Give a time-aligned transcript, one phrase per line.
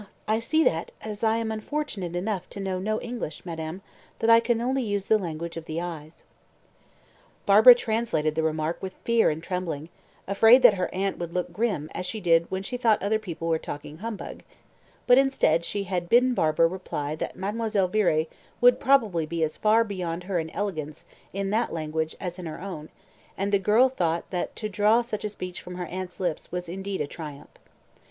[0.27, 3.83] I see that, as I am unfortunate enough to know no English, madame,
[4.19, 6.23] I can only use the language of the eyes."
[7.45, 9.89] Barbara translated the remark with fear and trembling,
[10.27, 13.59] afraid that her aunt would look grim as she did when she thought people were
[13.59, 14.41] talking humbug,
[15.05, 18.25] but instead, she had bidden Barbara reply that Mademoiselle Viré
[18.59, 22.59] would probably be as far beyond her in elegance in that language as in her
[22.59, 22.89] own;
[23.37, 26.67] and the girl thought that to draw such a speech from her aunt's lips was
[26.67, 27.51] indeed a triumph.